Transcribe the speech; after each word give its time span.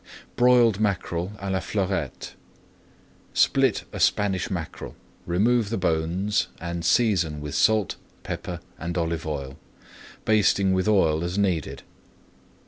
BROILED 0.35 0.79
MACKEREL 0.79 1.33
À 1.39 1.51
LA 1.51 1.59
FLEURETTE 1.59 2.33
Split 3.35 3.83
a 3.93 3.99
Spanish 3.99 4.49
mackerel, 4.49 4.95
remove 5.27 5.69
the 5.69 5.77
bones, 5.77 6.47
and 6.59 6.83
season 6.83 7.39
with 7.39 7.53
salt, 7.53 7.97
pepper, 8.23 8.61
and 8.79 8.97
olive 8.97 9.27
oil, 9.27 9.59
basting 10.25 10.73
with 10.73 10.87
oil 10.87 11.23
as 11.23 11.37
needed. 11.37 11.83